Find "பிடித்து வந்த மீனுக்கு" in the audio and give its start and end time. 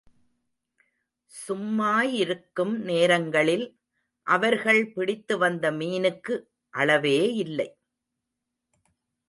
4.93-6.43